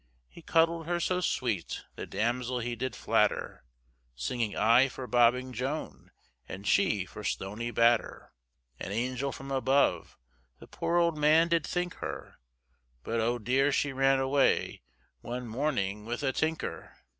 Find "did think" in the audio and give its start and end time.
11.49-11.93